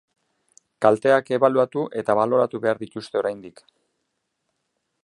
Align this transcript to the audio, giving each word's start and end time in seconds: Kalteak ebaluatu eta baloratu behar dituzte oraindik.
Kalteak 0.85 1.29
ebaluatu 1.37 1.85
eta 2.03 2.17
baloratu 2.21 2.63
behar 2.65 2.83
dituzte 2.87 3.23
oraindik. 3.23 3.65